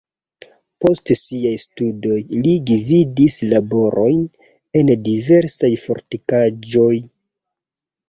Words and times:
Post 0.85 1.11
siaj 1.19 1.51
studoj 1.63 2.17
li 2.39 2.55
gvidis 2.71 3.37
laborojn 3.53 4.27
en 4.83 4.93
diversaj 5.07 5.75
fortikaĵoj. 5.87 6.95